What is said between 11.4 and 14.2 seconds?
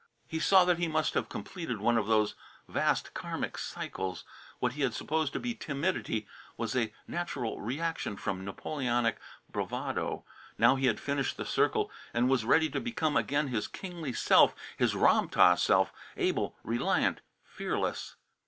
circle and was ready to become again his kingly